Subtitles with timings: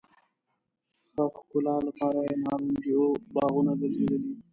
[1.11, 3.03] ښه ښکلا لپاره یې نارنجو
[3.33, 4.31] باغونه ګرځېدلي.